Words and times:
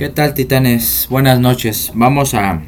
¿Qué 0.00 0.08
tal 0.08 0.32
titanes? 0.32 1.08
Buenas 1.10 1.40
noches. 1.40 1.92
Vamos 1.94 2.32
a 2.32 2.62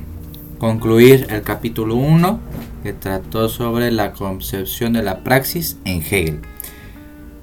concluir 0.58 1.28
el 1.30 1.40
capítulo 1.40 1.96
1 1.96 2.38
que 2.82 2.92
trató 2.92 3.48
sobre 3.48 3.90
la 3.90 4.12
concepción 4.12 4.92
de 4.92 5.02
la 5.02 5.24
praxis 5.24 5.78
en 5.86 6.02
Hegel. 6.02 6.40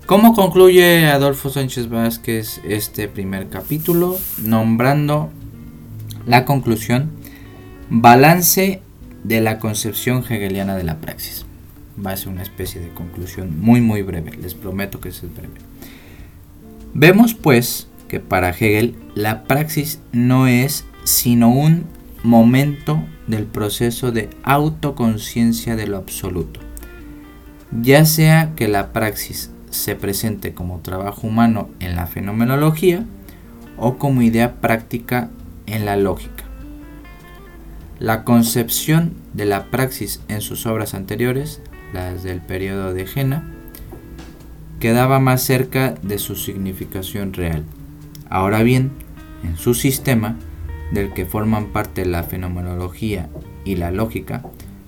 ¿Cómo 0.06 0.36
concluye 0.36 1.08
Adolfo 1.08 1.50
Sánchez 1.50 1.90
Vázquez 1.90 2.62
este 2.64 3.08
primer 3.08 3.50
capítulo? 3.50 4.16
Nombrando 4.38 5.32
la 6.28 6.46
conclusión 6.46 7.10
balance 7.90 8.84
de 9.24 9.42
la 9.42 9.58
concepción 9.58 10.24
hegeliana 10.30 10.76
de 10.76 10.84
la 10.84 11.02
praxis. 11.02 11.48
Va 12.06 12.12
a 12.12 12.18
ser 12.18 12.28
una 12.28 12.44
especie 12.44 12.80
de 12.80 12.90
conclusión 12.90 13.60
muy 13.60 13.82
muy 13.82 14.04
breve, 14.04 14.38
les 14.40 14.54
prometo 14.54 15.02
que 15.02 15.10
es 15.10 15.24
breve. 15.24 15.56
Vemos 16.94 17.34
pues 17.34 17.89
que 18.10 18.20
para 18.20 18.50
Hegel 18.50 18.96
la 19.16 19.44
praxis 19.44 20.00
no 20.12 20.48
es 20.48 20.84
sino 21.06 21.50
un 21.50 21.86
momento 22.24 23.02
del 23.28 23.46
proceso 23.46 24.12
de 24.12 24.30
autoconciencia 24.44 25.78
de 25.78 25.88
lo 25.88 25.96
absoluto. 25.96 26.60
Ya 27.72 28.04
sea 28.04 28.54
que 28.56 28.68
la 28.68 28.92
praxis 28.92 29.52
se 29.70 29.96
presente 29.96 30.54
como 30.54 30.80
trabajo 30.80 31.28
humano 31.28 31.70
en 31.80 31.96
la 31.96 32.08
fenomenología 32.08 33.06
o 33.78 33.98
como 33.98 34.22
idea 34.22 34.56
práctica 34.56 35.30
en 35.68 35.86
la 35.86 35.96
lógica. 35.96 36.44
La 38.00 38.24
concepción 38.24 39.14
de 39.34 39.46
la 39.46 39.66
praxis 39.66 40.22
en 40.28 40.42
sus 40.42 40.66
obras 40.66 40.94
anteriores, 40.94 41.62
las 41.94 42.24
del 42.24 42.42
periodo 42.42 42.94
de 42.94 43.06
Jena, 43.06 43.44
quedaba 44.80 45.20
más 45.20 45.44
cerca 45.44 45.96
de 46.02 46.18
su 46.18 46.36
significación 46.36 47.34
real. 47.34 47.66
Ahora 48.30 48.64
bien, 48.64 48.92
en 49.44 49.58
su 49.58 49.74
sistema, 49.74 50.38
del 50.92 51.14
que 51.14 51.26
forman 51.26 51.68
parte 51.68 52.06
la 52.06 52.24
fenomenología 52.24 53.30
y 53.66 53.76
la 53.76 53.92
lógica, 53.92 54.44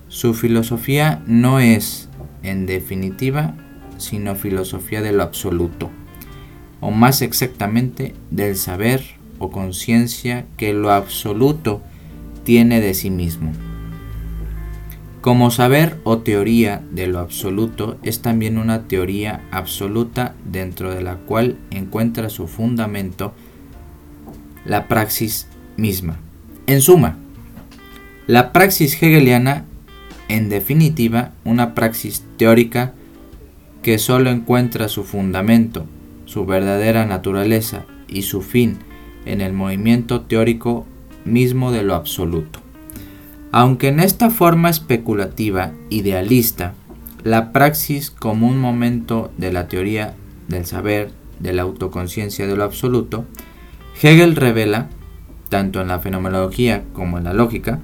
su 0.07 0.33
filosofía 0.33 1.23
no 1.27 1.59
es, 1.59 2.09
en 2.43 2.65
definitiva, 2.65 3.55
sino 3.97 4.35
filosofía 4.35 5.01
de 5.01 5.11
lo 5.11 5.23
absoluto, 5.23 5.89
o 6.79 6.91
más 6.91 7.21
exactamente 7.21 8.13
del 8.29 8.55
saber 8.55 9.03
o 9.39 9.51
conciencia 9.51 10.45
que 10.57 10.73
lo 10.73 10.91
absoluto 10.91 11.81
tiene 12.43 12.81
de 12.81 12.93
sí 12.93 13.09
mismo. 13.09 13.51
Como 15.21 15.51
saber 15.51 15.99
o 16.03 16.17
teoría 16.17 16.81
de 16.89 17.05
lo 17.05 17.19
absoluto 17.19 17.99
es 18.01 18.23
también 18.23 18.57
una 18.57 18.87
teoría 18.87 19.41
absoluta 19.51 20.33
dentro 20.45 20.91
de 20.91 21.03
la 21.03 21.17
cual 21.17 21.57
encuentra 21.69 22.31
su 22.31 22.47
fundamento 22.47 23.31
la 24.65 24.87
praxis 24.87 25.47
misma. 25.77 26.17
En 26.65 26.81
suma, 26.81 27.17
la 28.25 28.51
praxis 28.51 28.95
hegeliana, 29.01 29.65
en 30.27 30.49
definitiva, 30.49 31.33
una 31.43 31.75
praxis 31.75 32.23
teórica 32.37 32.93
que 33.83 33.99
solo 33.99 34.31
encuentra 34.31 34.87
su 34.87 35.03
fundamento, 35.03 35.85
su 36.25 36.47
verdadera 36.47 37.05
naturaleza 37.05 37.85
y 38.07 38.23
su 38.23 38.41
fin 38.41 38.79
en 39.25 39.41
el 39.41 39.53
movimiento 39.53 40.21
teórico 40.21 40.87
mismo 41.25 41.71
de 41.71 41.83
lo 41.83 41.93
absoluto. 41.93 42.60
Aunque 43.51 43.89
en 43.89 43.99
esta 43.99 44.29
forma 44.29 44.69
especulativa, 44.69 45.73
idealista, 45.89 46.73
la 47.23 47.51
praxis 47.51 48.09
como 48.09 48.47
un 48.47 48.57
momento 48.57 49.31
de 49.37 49.51
la 49.51 49.67
teoría 49.67 50.13
del 50.47 50.65
saber, 50.65 51.11
de 51.39 51.53
la 51.53 51.63
autoconciencia 51.63 52.47
de 52.47 52.55
lo 52.55 52.63
absoluto, 52.63 53.25
Hegel 54.01 54.35
revela, 54.35 54.87
tanto 55.49 55.81
en 55.81 55.89
la 55.89 55.99
fenomenología 55.99 56.83
como 56.93 57.17
en 57.17 57.25
la 57.25 57.33
lógica, 57.33 57.79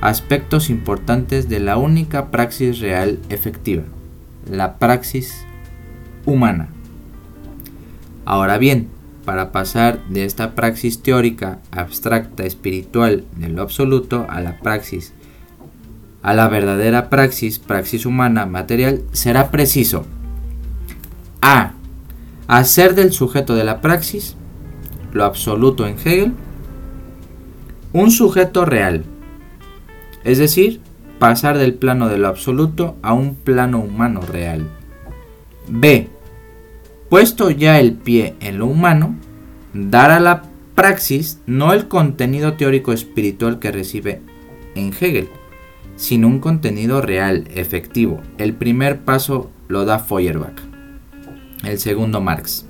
aspectos 0.00 0.70
importantes 0.70 1.48
de 1.48 1.60
la 1.60 1.76
única 1.76 2.32
praxis 2.32 2.80
real 2.80 3.20
efectiva, 3.28 3.84
la 4.50 4.78
praxis 4.78 5.46
humana. 6.26 6.68
Ahora 8.24 8.58
bien, 8.58 8.88
para 9.24 9.52
pasar 9.52 10.04
de 10.08 10.24
esta 10.24 10.54
praxis 10.54 11.02
teórica, 11.02 11.60
abstracta, 11.70 12.44
espiritual 12.44 13.24
de 13.36 13.48
lo 13.48 13.62
absoluto 13.62 14.26
a 14.28 14.40
la 14.40 14.58
praxis, 14.58 15.14
a 16.22 16.34
la 16.34 16.48
verdadera 16.48 17.10
praxis, 17.10 17.58
praxis 17.58 18.06
humana, 18.06 18.46
material, 18.46 19.02
será 19.12 19.50
preciso 19.50 20.06
a. 21.40 21.72
Hacer 22.48 22.94
del 22.94 23.12
sujeto 23.12 23.54
de 23.54 23.64
la 23.64 23.80
praxis, 23.80 24.36
lo 25.12 25.24
absoluto 25.24 25.86
en 25.86 25.96
Hegel, 25.96 26.32
un 27.92 28.10
sujeto 28.10 28.64
real, 28.64 29.04
es 30.24 30.38
decir, 30.38 30.80
pasar 31.18 31.58
del 31.58 31.74
plano 31.74 32.08
de 32.08 32.18
lo 32.18 32.28
absoluto 32.28 32.96
a 33.02 33.12
un 33.12 33.34
plano 33.34 33.78
humano 33.78 34.20
real. 34.20 34.68
B. 35.68 36.08
Puesto 37.12 37.50
ya 37.50 37.78
el 37.78 37.92
pie 37.92 38.36
en 38.40 38.56
lo 38.56 38.66
humano, 38.66 39.14
dar 39.74 40.10
a 40.10 40.18
la 40.18 40.44
praxis 40.74 41.42
no 41.44 41.74
el 41.74 41.86
contenido 41.86 42.54
teórico 42.54 42.94
espiritual 42.94 43.58
que 43.58 43.70
recibe 43.70 44.22
en 44.74 44.94
Hegel, 44.98 45.28
sino 45.94 46.26
un 46.26 46.40
contenido 46.40 47.02
real, 47.02 47.48
efectivo. 47.54 48.22
El 48.38 48.54
primer 48.54 49.00
paso 49.00 49.50
lo 49.68 49.84
da 49.84 49.98
Feuerbach, 49.98 50.58
el 51.64 51.78
segundo 51.78 52.22
Marx. 52.22 52.64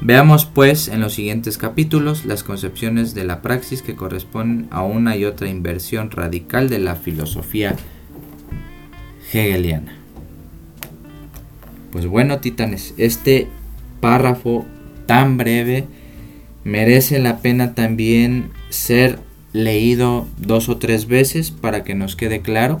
Veamos 0.00 0.44
pues 0.44 0.88
en 0.88 1.00
los 1.00 1.14
siguientes 1.14 1.56
capítulos 1.56 2.24
las 2.24 2.42
concepciones 2.42 3.14
de 3.14 3.22
la 3.22 3.42
praxis 3.42 3.80
que 3.80 3.94
corresponden 3.94 4.66
a 4.72 4.82
una 4.82 5.16
y 5.16 5.24
otra 5.24 5.48
inversión 5.48 6.10
radical 6.10 6.68
de 6.68 6.80
la 6.80 6.96
filosofía 6.96 7.76
hegeliana. 9.32 10.05
Pues 11.92 12.06
bueno, 12.06 12.40
titanes, 12.40 12.94
este 12.96 13.48
párrafo 14.00 14.64
tan 15.06 15.36
breve 15.36 15.86
merece 16.64 17.18
la 17.18 17.38
pena 17.38 17.74
también 17.74 18.50
ser 18.70 19.18
leído 19.52 20.26
dos 20.38 20.68
o 20.68 20.76
tres 20.76 21.06
veces 21.06 21.50
para 21.50 21.84
que 21.84 21.94
nos 21.94 22.16
quede 22.16 22.40
claro 22.40 22.80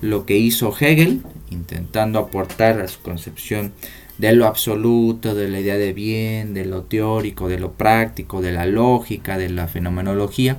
lo 0.00 0.26
que 0.26 0.38
hizo 0.38 0.74
Hegel, 0.78 1.22
intentando 1.50 2.18
aportar 2.18 2.80
a 2.80 2.88
su 2.88 3.00
concepción 3.00 3.72
de 4.18 4.32
lo 4.32 4.46
absoluto, 4.46 5.34
de 5.34 5.48
la 5.48 5.60
idea 5.60 5.76
de 5.76 5.92
bien, 5.92 6.54
de 6.54 6.64
lo 6.64 6.82
teórico, 6.82 7.48
de 7.48 7.58
lo 7.58 7.72
práctico, 7.72 8.40
de 8.40 8.52
la 8.52 8.66
lógica, 8.66 9.38
de 9.38 9.48
la 9.48 9.68
fenomenología, 9.68 10.58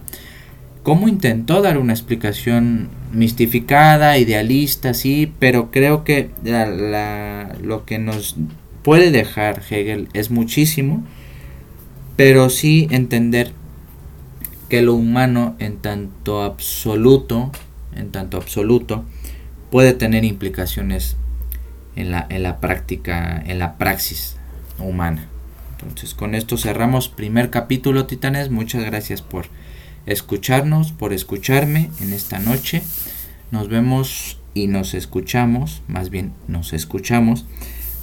cómo 0.84 1.08
intentó 1.08 1.62
dar 1.62 1.78
una 1.78 1.94
explicación 1.94 2.90
mistificada, 3.12 4.18
idealista, 4.18 4.94
sí, 4.94 5.32
pero 5.40 5.72
creo 5.72 6.04
que 6.04 6.32
lo 7.62 7.86
que 7.86 8.00
nos 8.00 8.36
puede 8.84 9.12
dejar 9.12 9.62
Hegel 9.70 10.10
es 10.14 10.32
muchísimo, 10.32 11.04
pero 12.16 12.50
sí 12.50 12.88
entender 12.92 13.52
que 14.70 14.82
lo 14.82 14.94
humano 14.94 15.56
en 15.60 15.78
tanto 15.78 16.44
absoluto, 16.44 17.52
en 17.96 18.12
tanto 18.12 18.38
absoluto, 18.38 19.04
puede 19.70 19.94
tener 19.94 20.24
implicaciones 20.24 21.18
en 21.96 22.12
la, 22.12 22.26
en 22.30 22.44
la 22.44 22.60
práctica, 22.60 23.42
en 23.46 23.60
la 23.60 23.78
praxis 23.78 24.38
humana. 24.80 25.28
Entonces 25.74 26.14
con 26.14 26.36
esto 26.36 26.58
cerramos 26.58 27.10
primer 27.10 27.50
capítulo, 27.50 28.06
titanes. 28.06 28.50
Muchas 28.50 28.84
gracias 28.86 29.22
por 29.22 29.48
escucharnos, 30.06 30.92
por 30.92 31.14
escucharme 31.14 31.90
en 32.02 32.14
esta 32.14 32.40
noche. 32.40 32.82
Nos 33.52 33.68
vemos 33.70 34.38
y 34.54 34.68
nos 34.68 34.94
escuchamos, 34.94 35.82
más 35.88 36.10
bien 36.10 36.34
nos 36.48 36.74
escuchamos 36.74 37.46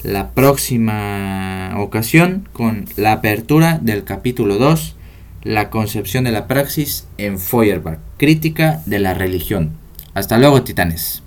la 0.02 0.30
próxima 0.30 1.74
ocasión 1.78 2.48
con 2.52 2.86
la 2.96 3.12
apertura 3.12 3.78
del 3.82 4.04
capítulo 4.04 4.56
2, 4.56 4.96
la 5.42 5.70
concepción 5.70 6.24
de 6.24 6.32
la 6.32 6.46
praxis 6.46 7.06
en 7.18 7.38
Feuerbach, 7.38 7.98
crítica 8.16 8.82
de 8.86 8.98
la 8.98 9.14
religión. 9.14 9.72
Hasta 10.14 10.38
luego, 10.38 10.62
titanes. 10.62 11.22